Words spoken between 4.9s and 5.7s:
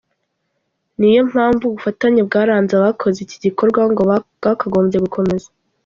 gukomeza.